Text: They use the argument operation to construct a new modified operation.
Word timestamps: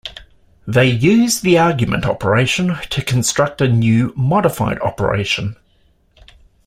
They 0.65 0.87
use 0.89 1.41
the 1.41 1.59
argument 1.59 2.07
operation 2.07 2.75
to 2.89 3.03
construct 3.03 3.61
a 3.61 3.67
new 3.67 4.13
modified 4.17 4.79
operation. 4.79 5.57